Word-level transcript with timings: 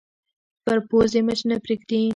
پر 0.65 0.77
پوزې 0.87 1.19
مچ 1.27 1.39
نه 1.49 1.57
پرېږدي 1.63 2.01